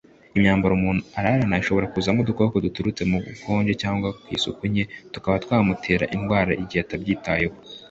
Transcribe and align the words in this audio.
Imyambaro 0.37 0.73
umuntu 0.75 1.01
ararana 1.19 1.59
ishobora 1.61 1.91
kuzamo 1.93 2.19
udukoko 2.21 2.55
duturutse 2.65 3.01
ku 3.09 3.15
bukonje 3.25 3.73
cyangwa 3.81 4.07
ku 4.21 4.27
isuku 4.35 4.61
nke 4.71 4.83
tukaba 5.13 5.41
twamutera 5.43 6.05
indwara 6.15 6.51
igihe 6.63 6.81
atabyitaho 6.85 7.49